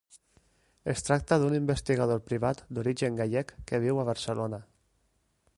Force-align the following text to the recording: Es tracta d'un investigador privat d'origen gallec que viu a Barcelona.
Es 0.93 1.05
tracta 1.09 1.37
d'un 1.43 1.57
investigador 1.57 2.23
privat 2.31 2.65
d'origen 2.79 3.23
gallec 3.23 3.55
que 3.73 3.85
viu 3.85 4.01
a 4.05 4.11
Barcelona. 4.13 4.65